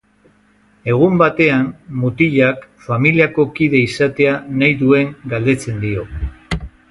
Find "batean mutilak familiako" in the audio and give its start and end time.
1.21-3.45